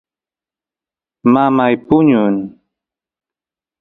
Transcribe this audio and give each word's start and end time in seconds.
mamay 1.33 1.73
puñun 1.87 2.35